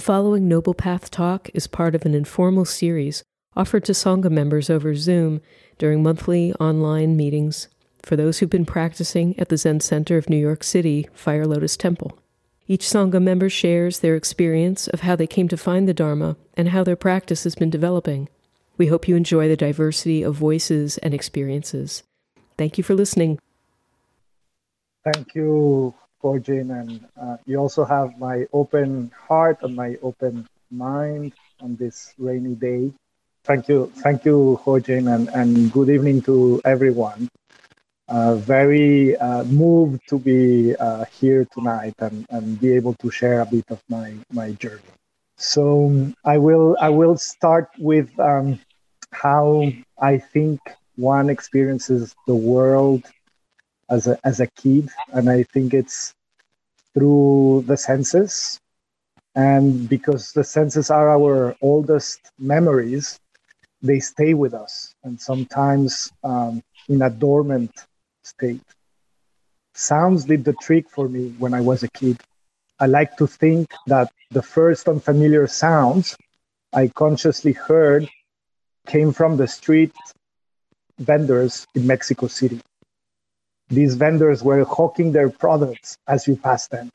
[0.00, 3.22] The following Noble Path talk is part of an informal series
[3.54, 5.42] offered to Sangha members over Zoom
[5.76, 7.68] during monthly online meetings
[8.02, 11.76] for those who've been practicing at the Zen Center of New York City, Fire Lotus
[11.76, 12.18] Temple.
[12.66, 16.70] Each Sangha member shares their experience of how they came to find the Dharma and
[16.70, 18.30] how their practice has been developing.
[18.78, 22.04] We hope you enjoy the diversity of voices and experiences.
[22.56, 23.38] Thank you for listening.
[25.04, 31.32] Thank you, Gorjin, and uh, you also have my open heart and my open mind
[31.60, 32.92] on this rainy day.
[33.44, 37.28] Thank you, thank you, Hojin, and, and good evening to everyone.
[38.08, 43.40] Uh, very uh, moved to be uh, here tonight and, and be able to share
[43.40, 44.82] a bit of my, my journey.
[45.38, 48.58] So um, I will I will start with um,
[49.12, 50.60] how I think
[50.96, 53.04] one experiences the world
[53.90, 54.88] as a, as a kid.
[55.12, 56.14] And I think it's
[56.94, 58.58] through the senses.
[59.34, 63.18] And because the senses are our oldest memories,
[63.82, 67.72] they stay with us and sometimes um, in a dormant
[68.22, 68.62] state.
[69.74, 72.20] Sounds did the trick for me when I was a kid.
[72.78, 76.16] I like to think that the first unfamiliar sounds
[76.72, 78.08] I consciously heard
[78.86, 79.92] came from the street
[80.98, 82.60] vendors in Mexico City
[83.70, 86.90] these vendors were hawking their products as you passed them.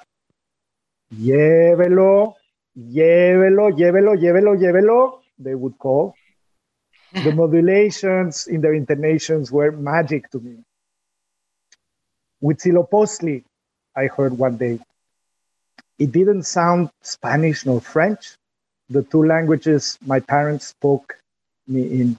[1.14, 2.36] Llévelo,
[2.78, 6.16] llévelo, llévelo, llévelo, llévelo, they would call.
[7.14, 10.58] The modulations in their intonations were magic to me.
[12.44, 13.44] Huitzilopochtli,
[13.96, 14.80] I heard one day.
[15.98, 18.36] It didn't sound Spanish nor French,
[18.90, 21.18] the two languages my parents spoke
[21.68, 22.18] me in.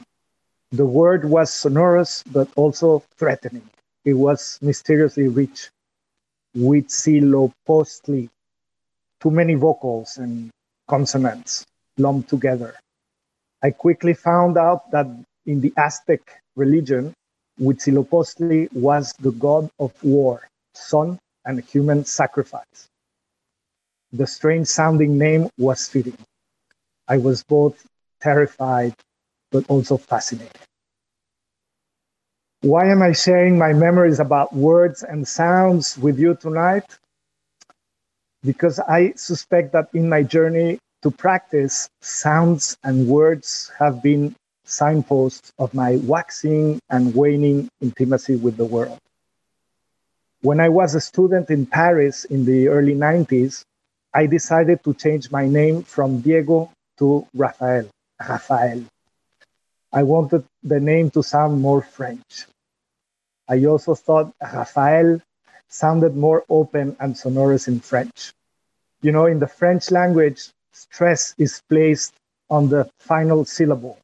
[0.73, 3.69] The word was sonorous, but also threatening.
[4.07, 5.71] It was mysteriously rich
[6.55, 8.31] with Huitzilopochtli,
[9.21, 10.48] too many vocals and
[10.87, 11.67] consonants
[11.98, 12.77] lumped together.
[13.65, 15.09] I quickly found out that
[15.47, 16.21] in the Aztec
[16.55, 17.15] religion,
[17.61, 22.86] Huitzilopochtli was the god of war, sun, and human sacrifice.
[24.13, 26.17] The strange sounding name was fitting.
[27.09, 27.85] I was both
[28.20, 28.95] terrified
[29.51, 30.66] but also fascinated.
[32.62, 36.98] Why am I sharing my memories about words and sounds with you tonight?
[38.42, 44.34] Because I suspect that in my journey to practice, sounds and words have been
[44.64, 48.98] signposts of my waxing and waning intimacy with the world.
[50.40, 53.64] When I was a student in Paris in the early 90s,
[54.14, 57.86] I decided to change my name from Diego to Rafael.
[58.18, 58.84] Rafael.
[59.92, 62.47] I wanted the name to sound more French.
[63.49, 65.21] I also thought Raphael
[65.69, 68.33] sounded more open and sonorous in French.
[69.01, 72.15] You know, in the French language, stress is placed
[72.51, 73.99] on the final syllable.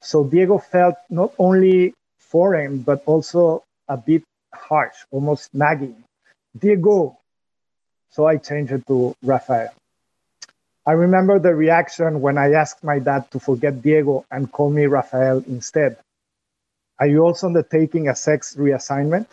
[0.00, 4.22] So Diego felt not only foreign, but also a bit
[4.54, 6.02] harsh, almost nagging.
[6.58, 7.18] Diego.
[8.10, 9.74] So I changed it to Rafael.
[10.86, 14.86] I remember the reaction when I asked my dad to forget Diego and call me
[14.86, 15.98] Rafael instead.
[16.98, 19.26] Are you also undertaking a sex reassignment?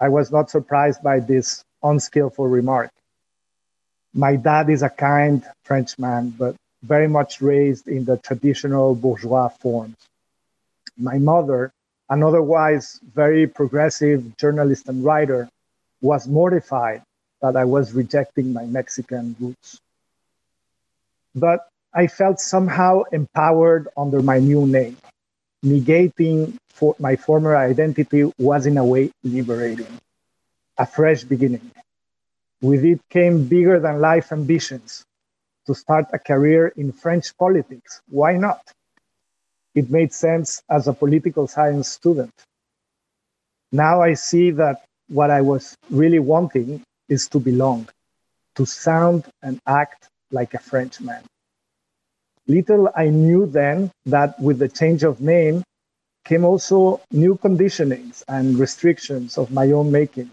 [0.00, 2.90] I was not surprised by this unskillful remark.
[4.14, 9.96] My dad is a kind Frenchman, but very much raised in the traditional bourgeois forms.
[10.98, 11.72] My mother,
[12.10, 15.48] an otherwise very progressive journalist and writer,
[16.00, 17.02] was mortified
[17.42, 19.80] that I was rejecting my Mexican roots
[21.36, 24.96] but I felt somehow empowered under my new name.
[25.66, 29.98] Negating for my former identity was, in a way, liberating,
[30.78, 31.72] a fresh beginning.
[32.62, 35.04] With it came bigger than life ambitions
[35.66, 38.00] to start a career in French politics.
[38.08, 38.62] Why not?
[39.74, 42.32] It made sense as a political science student.
[43.72, 47.88] Now I see that what I was really wanting is to belong,
[48.54, 51.22] to sound and act like a Frenchman.
[52.48, 55.64] Little I knew then that with the change of name
[56.24, 60.30] came also new conditionings and restrictions of my own making.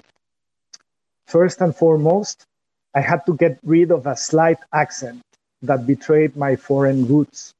[1.26, 2.46] First and foremost,
[2.94, 5.22] I had to get rid of a slight accent
[5.64, 7.54] that betrayed my foreign roots.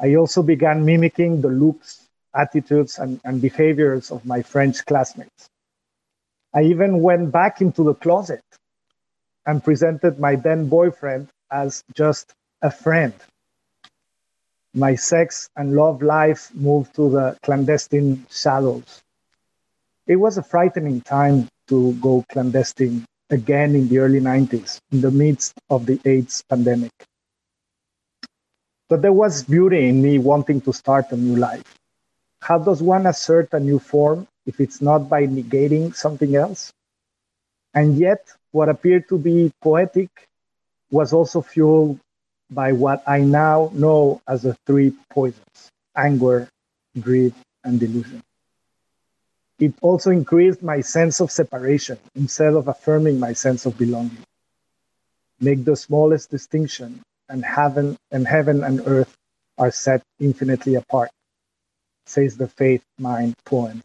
[0.00, 5.48] I also began mimicking the looks, attitudes, and, and behaviors of my French classmates.
[6.54, 8.44] I even went back into the closet
[9.46, 13.14] and presented my then boyfriend as just a friend.
[14.74, 19.02] My sex and love life moved to the clandestine shadows.
[20.06, 25.10] It was a frightening time to go clandestine again in the early 90s, in the
[25.10, 26.92] midst of the AIDS pandemic.
[28.88, 31.78] But there was beauty in me wanting to start a new life.
[32.40, 36.72] How does one assert a new form if it's not by negating something else?
[37.74, 40.08] And yet, what appeared to be poetic
[40.90, 42.00] was also fueled
[42.54, 46.48] by what I now know as the three poisons anger,
[47.00, 47.34] greed,
[47.64, 48.22] and delusion.
[49.58, 54.24] It also increased my sense of separation instead of affirming my sense of belonging.
[55.40, 59.14] Make the smallest distinction, and heaven and heaven and earth
[59.58, 61.10] are set infinitely apart,
[62.06, 63.82] says the faith mind poem.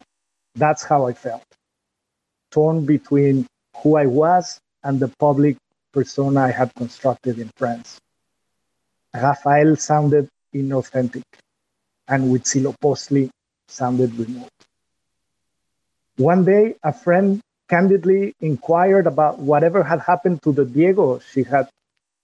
[0.54, 1.44] That's how I felt.
[2.50, 5.56] Torn between who I was and the public
[5.92, 8.00] persona I had constructed in France.
[9.14, 11.24] Raphael sounded inauthentic,
[12.06, 13.30] and Huitzilopochtli
[13.66, 14.50] sounded remote.
[16.16, 21.68] One day, a friend candidly inquired about whatever had happened to the Diego she had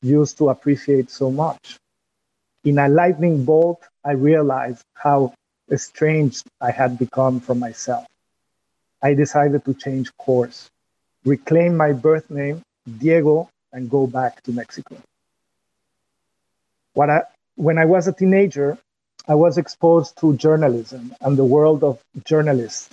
[0.02, 1.78] used to appreciate so much.
[2.64, 5.34] In a lightning bolt, I realized how
[5.70, 8.06] estranged I had become from myself.
[9.02, 10.70] I decided to change course,
[11.24, 12.62] reclaim my birth name,
[12.98, 14.96] Diego, and go back to Mexico.
[16.94, 17.22] What I,
[17.56, 18.78] when I was a teenager,
[19.26, 22.88] I was exposed to journalism and the world of journalists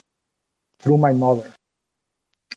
[0.80, 1.53] through my mother.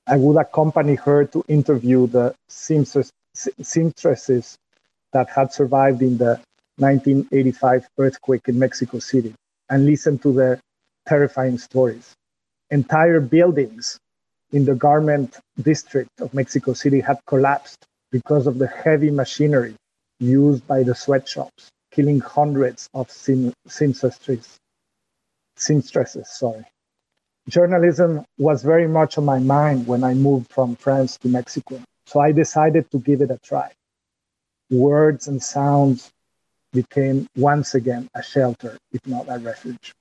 [0.06, 3.12] I would accompany her to interview the seamstresses
[5.12, 6.41] that had survived in the
[6.76, 9.35] 1985 earthquake in Mexico City
[9.69, 10.61] and listen to their
[11.06, 12.14] terrifying stories.
[12.70, 13.99] Entire buildings
[14.52, 19.75] in the garment district of Mexico City had collapsed because of the heavy machinery
[20.20, 24.58] used by the sweatshops, killing hundreds of seamstresses.
[25.56, 26.64] seamstresses sorry.
[27.49, 32.20] Journalism was very much on my mind when I moved from France to Mexico, so
[32.20, 33.70] I decided to give it a try.
[34.70, 36.11] Words and sounds
[36.72, 39.94] became once again a shelter, if not a refuge.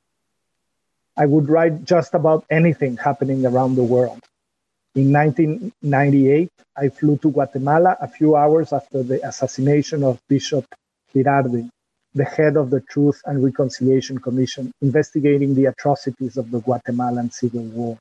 [1.16, 4.21] I would write just about anything happening around the world.
[4.95, 10.68] In 1998, I flew to Guatemala a few hours after the assassination of Bishop
[11.16, 11.68] Gerardi,
[12.13, 17.63] the head of the Truth and Reconciliation Commission investigating the atrocities of the Guatemalan Civil
[17.63, 17.98] War.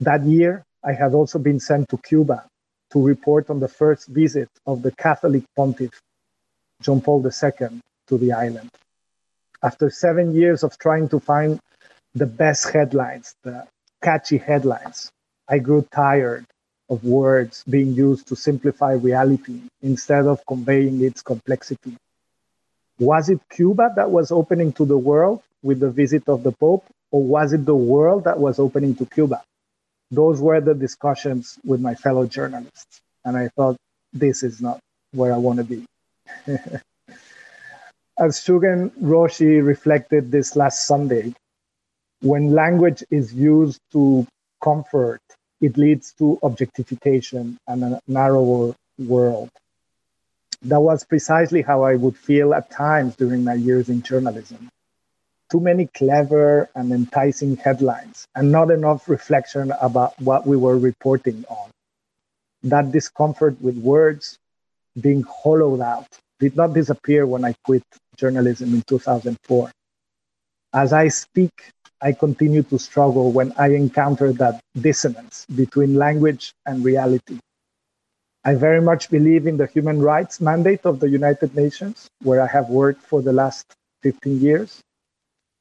[0.00, 2.48] That year, I had also been sent to Cuba
[2.90, 6.00] to report on the first visit of the Catholic pontiff,
[6.82, 8.70] John Paul II, to the island.
[9.62, 11.60] After seven years of trying to find
[12.16, 13.68] the best headlines, the
[14.02, 15.12] catchy headlines,
[15.48, 16.46] I grew tired
[16.88, 21.96] of words being used to simplify reality instead of conveying its complexity.
[22.98, 26.84] Was it Cuba that was opening to the world with the visit of the Pope,
[27.10, 29.42] or was it the world that was opening to Cuba?
[30.10, 33.00] Those were the discussions with my fellow journalists.
[33.24, 33.76] And I thought,
[34.12, 34.78] this is not
[35.12, 35.84] where I want to be.
[38.18, 41.34] As Shugen Roshi reflected this last Sunday,
[42.22, 44.26] when language is used to
[44.62, 45.20] comfort,
[45.60, 49.50] it leads to objectification and a narrower world
[50.62, 54.68] that was precisely how I would feel at times during my years in journalism.
[55.50, 61.44] Too many clever and enticing headlines, and not enough reflection about what we were reporting
[61.48, 61.70] on.
[62.64, 64.38] That discomfort with words
[65.00, 66.08] being hollowed out
[66.40, 67.84] did not disappear when I quit
[68.16, 69.70] journalism in 2004.
[70.72, 76.84] As I speak, I continue to struggle when I encounter that dissonance between language and
[76.84, 77.38] reality
[78.46, 82.46] I very much believe in the human rights mandate of the United Nations, where I
[82.46, 83.66] have worked for the last
[84.04, 84.80] 15 years.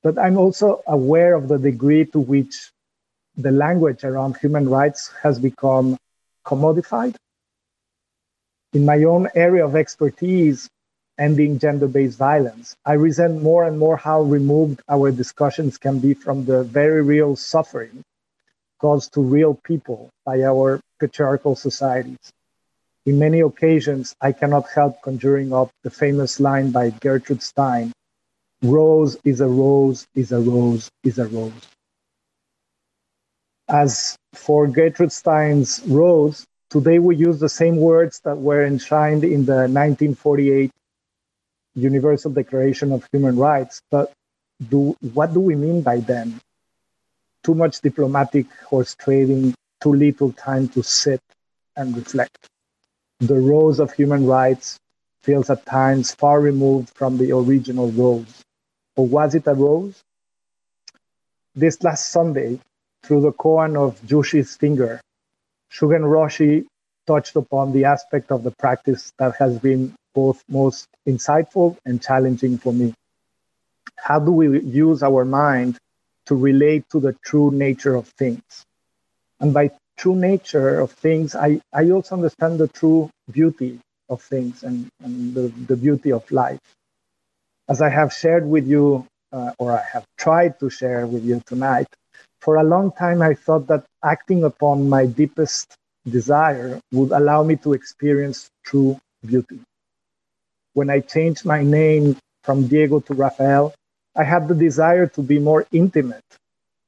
[0.04, 2.70] But I'm also aware of the degree to which
[3.38, 5.98] the language around human rights has become
[6.46, 7.15] commodified.
[8.74, 10.70] In my own area of expertise,
[11.17, 16.13] ending gender based violence, I resent more and more how removed our discussions can be
[16.13, 18.03] from the very real suffering
[18.79, 22.31] caused to real people by our patriarchal societies.
[23.05, 27.93] In many occasions, I cannot help conjuring up the famous line by Gertrude Stein
[28.62, 31.67] Rose is a rose, is a rose, is a rose.
[33.67, 39.45] As for Gertrude Stein's rose, today we use the same words that were enshrined in
[39.45, 40.72] the 1948
[41.75, 44.12] Universal Declaration of Human Rights, but
[44.70, 46.39] do, what do we mean by them?
[47.44, 51.22] Too much diplomatic horse trading, too little time to sit
[51.75, 52.50] and reflect
[53.20, 54.77] the rose of human rights
[55.24, 58.44] feels at times far removed from the original rose.
[58.96, 60.03] Or was it a rose?
[61.55, 62.60] This last Sunday,
[63.03, 65.01] through the koan of Juzhi's finger,
[65.72, 66.65] Shugen Roshi
[67.08, 72.57] touched upon the aspect of the practice that has been both most insightful and challenging
[72.57, 72.93] for me.
[73.98, 75.77] How do we use our mind
[76.27, 78.65] to relate to the true nature of things?
[79.39, 83.79] And by true nature of things, I, I also understand the true beauty
[84.10, 86.60] of things and, and the, the beauty of life.
[87.67, 91.41] As I have shared with you, uh, or I have tried to share with you
[91.45, 91.88] tonight,
[92.41, 95.75] for a long time I thought that acting upon my deepest
[96.07, 99.60] desire would allow me to experience true beauty.
[100.75, 103.74] When I changed my name from Diego to Rafael,
[104.13, 106.27] I had the desire to be more intimate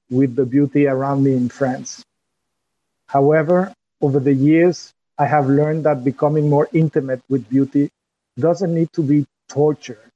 [0.10, 2.04] with the beauty around me in France.
[3.08, 7.90] However, over the years, I have learned that becoming more intimate with beauty
[8.38, 10.12] doesn't need to be tortured.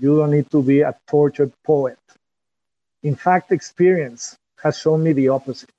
[0.00, 2.00] You don't need to be a tortured poet.
[3.04, 5.70] In fact, experience has shown me the opposite.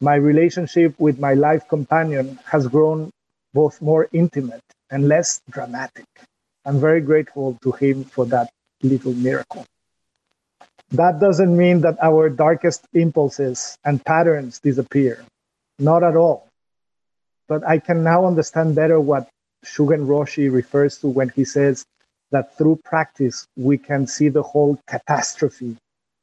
[0.00, 3.10] My relationship with my life companion has grown
[3.52, 6.06] both more intimate and less dramatic.
[6.64, 8.50] I'm very grateful to him for that
[8.82, 9.66] little miracle.
[10.90, 15.24] That doesn't mean that our darkest impulses and patterns disappear.
[15.78, 16.48] Not at all.
[17.48, 19.28] But I can now understand better what
[19.64, 21.84] Shugen Roshi refers to when he says
[22.30, 25.76] that through practice we can see the whole catastrophe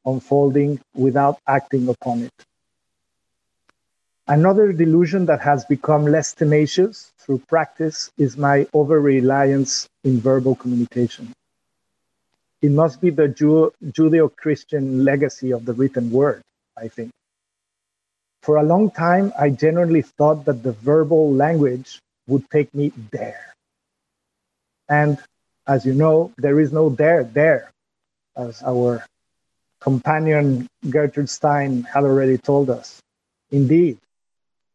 [0.04, 2.32] unfolding without acting upon it.
[4.28, 10.54] Another delusion that has become less tenacious through practice is my over reliance in verbal
[10.54, 11.32] communication.
[12.62, 16.42] It must be the Judeo Christian legacy of the written word,
[16.78, 17.10] I think.
[18.42, 21.98] For a long time, I genuinely thought that the verbal language
[22.28, 23.54] would take me there.
[24.88, 25.18] And
[25.66, 27.72] as you know, there is no there there,
[28.36, 29.04] as our
[29.80, 33.00] companion Gertrude Stein had already told us.
[33.50, 33.98] Indeed,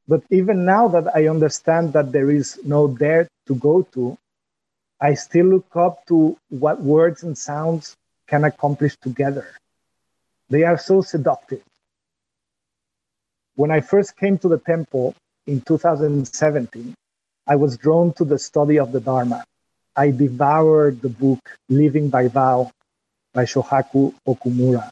[0.08, 4.18] but even now that I understand that there is no there to go to,
[5.02, 7.96] I still look up to what words and sounds
[8.28, 9.48] can accomplish together.
[10.50, 11.62] They are so seductive.
[13.56, 16.94] When I first came to the temple in 2017,
[17.48, 19.44] I was drawn to the study of the Dharma.
[19.96, 22.72] I devoured the book Living by Vow
[23.34, 24.90] by Shohaku Okumura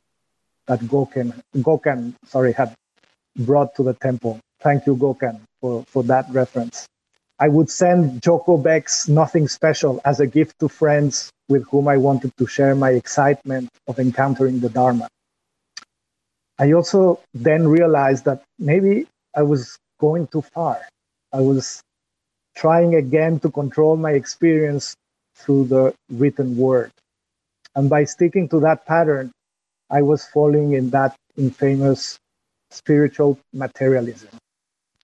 [0.68, 2.74] that Goken, Gokan sorry, had
[3.38, 4.40] brought to the temple.
[4.62, 6.88] Thank you, Gokan, for, for that reference.
[7.40, 11.98] I would send Joko Beck's Nothing Special as a gift to friends with whom I
[11.98, 15.08] wanted to share my excitement of encountering the Dharma.
[16.58, 20.82] I also then realized that maybe I was going too far.
[21.34, 21.82] I was
[22.56, 24.96] trying again to control my experience
[25.36, 26.92] through the written word.
[27.76, 29.32] And by sticking to that pattern,
[29.90, 32.18] I was falling in that infamous
[32.72, 34.30] spiritual materialism.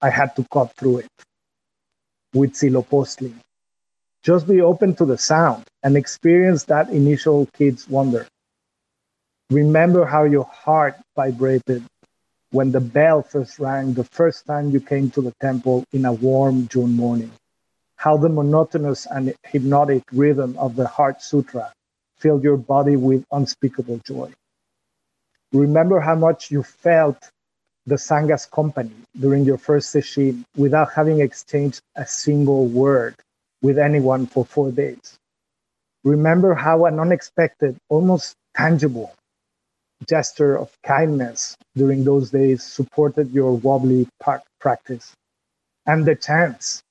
[0.01, 1.10] I had to cut through it
[2.34, 3.34] with Huitzilopochtli.
[4.24, 8.27] Just be open to the sound and experience that initial kid's wonder.
[9.50, 11.84] Remember how your heart vibrated
[12.51, 16.13] when the bell first rang the first time you came to the temple in a
[16.13, 17.31] warm June morning.
[17.96, 21.72] How the monotonous and hypnotic rhythm of the Heart Sutra
[22.17, 24.31] filled your body with unspeakable joy.
[25.53, 27.29] Remember how much you felt
[27.91, 33.15] the Sangha's company during your first session without having exchanged a single word
[33.62, 35.19] with anyone for four days.
[36.05, 39.13] Remember how an unexpected, almost tangible
[40.07, 44.07] gesture of kindness during those days supported your wobbly
[44.62, 45.12] practice.
[45.86, 46.81] And the chance.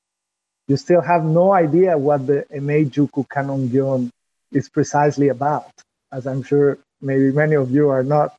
[0.69, 4.11] You still have no idea what the Enmei Jukku Kannon Gyo
[4.53, 5.73] is precisely about,
[6.13, 8.37] as I'm sure maybe many of you are not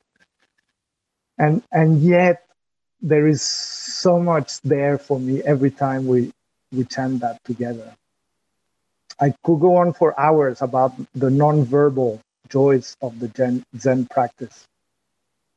[1.41, 2.46] and and yet
[3.01, 6.31] there is so much there for me every time we
[6.72, 7.93] we chant that together.
[9.20, 14.65] I could go on for hours about the non-verbal joys of the Zen, Zen practice.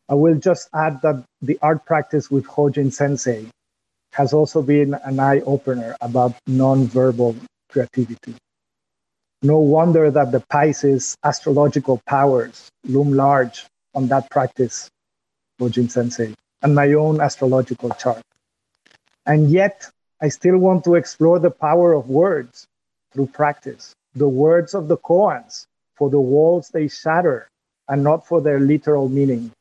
[0.08, 3.46] I will just add that the art practice with Hojin Sensei
[4.12, 7.36] has also been an eye opener about non-verbal
[7.70, 8.34] creativity.
[9.42, 14.90] No wonder that the Pisces astrological powers loom large on that practice
[15.60, 16.34] Hojin Sensei,
[16.64, 18.22] and my own astrological chart.
[19.26, 19.88] And yet,
[20.20, 22.66] I still want to explore the power of words
[23.12, 23.94] through practice.
[24.14, 27.48] The words of the koans, for the walls they shatter,
[27.88, 29.52] and not for their literal meaning.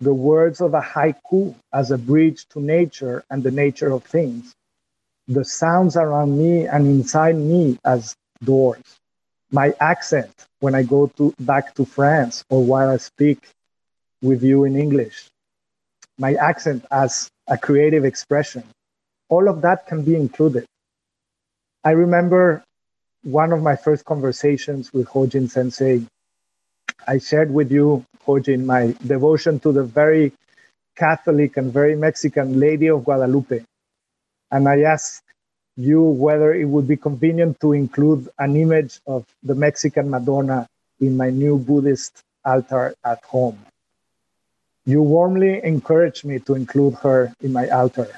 [0.00, 4.52] The words of a haiku as a bridge to nature and the nature of things.
[5.28, 8.82] The sounds around me and inside me as doors.
[9.52, 13.38] My accent when I go to, back to France or while I speak
[14.20, 15.31] with you in English.
[16.22, 18.62] My accent as a creative expression
[19.28, 20.64] all of that can be included.
[21.82, 22.62] I remember
[23.24, 26.06] one of my first conversations with Hojin Sensei.
[27.08, 30.32] I shared with you, Hojin, my devotion to the very
[30.94, 33.64] Catholic and very Mexican Lady of Guadalupe.
[34.52, 35.24] And I asked
[35.76, 40.68] you whether it would be convenient to include an image of the Mexican Madonna
[41.00, 43.58] in my new Buddhist altar at home.
[44.84, 48.08] You warmly encouraged me to include her in my altar,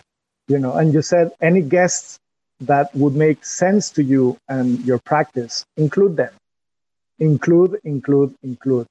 [0.48, 2.18] you know, and you said any guests
[2.60, 6.32] that would make sense to you and your practice, include them.
[7.18, 8.86] Include, include, include.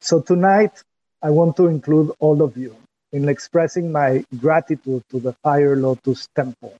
[0.00, 0.82] So tonight,
[1.22, 2.76] I want to include all of you
[3.12, 6.74] in expressing my gratitude to the Fire Lotus Temple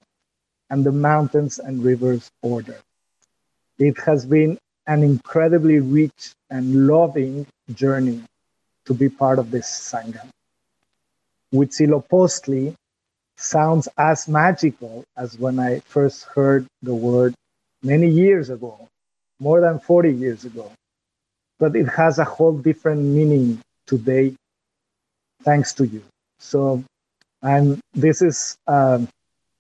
[0.71, 2.79] and the Mountains and Rivers Order.
[3.79, 8.23] It has been an incredibly rich and loving journey
[8.91, 10.27] to be part of this Sangha.
[11.55, 12.75] Huitzilopochtli
[13.37, 17.33] sounds as magical as when I first heard the word
[17.85, 18.89] many years ago,
[19.39, 20.73] more than 40 years ago.
[21.61, 24.35] But it has a whole different meaning today,
[25.45, 26.03] thanks to you.
[26.41, 26.83] So,
[27.43, 29.09] and this is um,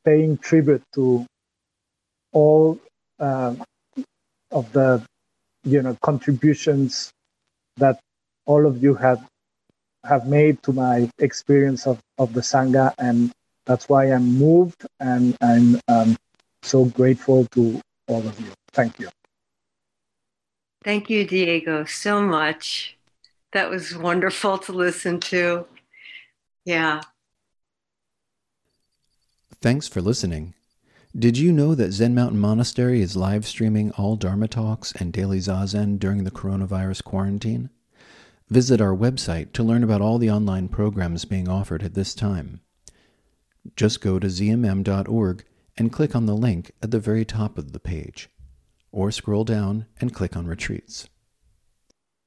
[0.04, 1.24] paying tribute to
[2.32, 2.80] all
[3.20, 3.54] uh,
[4.50, 5.04] of the
[5.62, 7.12] you know contributions
[7.76, 8.00] that
[8.50, 9.20] all of you have
[10.12, 13.18] have made to my experience of, of the sangha and
[13.66, 14.80] that's why i'm moved
[15.10, 16.16] and i'm um,
[16.62, 17.80] so grateful to
[18.10, 18.52] all of you.
[18.72, 19.08] Thank you.
[20.84, 22.96] Thank you diego so much.
[23.52, 25.66] That was wonderful to listen to.
[26.64, 27.00] Yeah.
[29.60, 30.54] Thanks for listening.
[31.16, 35.38] Did you know that Zen Mountain Monastery is live streaming all Dharma talks and daily
[35.38, 37.70] Zazen during the coronavirus quarantine?
[38.50, 42.60] Visit our website to learn about all the online programs being offered at this time.
[43.76, 45.44] Just go to zmm.org
[45.76, 48.28] and click on the link at the very top of the page,
[48.90, 51.08] or scroll down and click on Retreats.